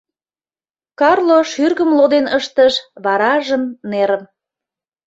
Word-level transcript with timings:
Карло 0.99 1.39
шӱргым 1.51 1.89
лоден 1.97 2.25
ыштыш, 2.37 2.73
варажым 3.03 3.63
нерым... 3.91 4.23